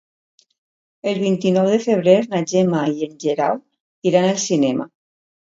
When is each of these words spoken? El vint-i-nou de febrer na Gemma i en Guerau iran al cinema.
El 1.11 1.19
vint-i-nou 1.23 1.69
de 1.73 1.77
febrer 1.83 2.15
na 2.31 2.41
Gemma 2.53 2.81
i 2.95 3.07
en 3.09 3.15
Guerau 3.27 3.61
iran 4.13 4.29
al 4.33 4.43
cinema. 4.49 4.91